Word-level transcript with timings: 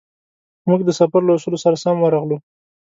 موږ 0.67 0.79
د 0.85 0.89
سفر 0.99 1.21
له 1.25 1.31
اصولو 1.37 1.61
سره 1.63 1.75
سم 1.83 1.95
ورغلو. 2.01 2.37